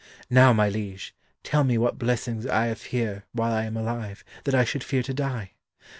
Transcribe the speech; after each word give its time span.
Now, 0.31 0.51
my 0.51 0.67
liege, 0.67 1.13
tell 1.43 1.63
me 1.63 1.77
what 1.77 1.99
blessings 1.99 2.47
I 2.47 2.65
have 2.65 2.81
here 2.85 3.25
while 3.33 3.53
I 3.53 3.65
am 3.65 3.77
alive, 3.77 4.23
that 4.45 4.55
I 4.55 4.63
should 4.63 4.83
fear 4.83 5.03
to 5.03 5.13
die? 5.13 5.51